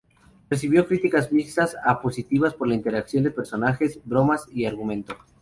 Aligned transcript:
Recibió 0.49 0.87
críticas 0.87 1.31
mixtas 1.31 1.75
a 1.85 2.01
positivas 2.01 2.55
por 2.55 2.67
la 2.67 2.73
interacción 2.73 3.23
de 3.23 3.29
personajes, 3.29 3.99
bromas 4.03 4.47
y 4.51 4.65
argumento. 4.65 5.15